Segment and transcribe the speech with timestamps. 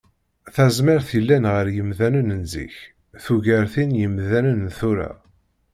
[0.53, 2.75] Tazmert yellan ɣer yemdanen n zik,
[3.23, 5.11] tugart tin n yemdanen n tura